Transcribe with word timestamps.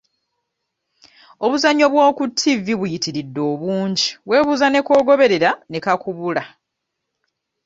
Obuzannyo 1.45 1.85
bw'oku 1.93 2.23
ttivi 2.31 2.73
buyitiridde 2.79 3.41
obungi 3.51 4.05
weebuuza 4.27 4.67
ne 4.69 4.79
k'ogoberera 4.85 5.51
ne 5.69 5.79
kakubula. 5.85 6.43